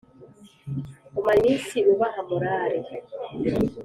[1.17, 2.79] Umara iminsi ubaha morale